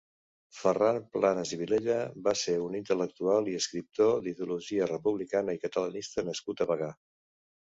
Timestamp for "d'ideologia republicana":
4.25-5.59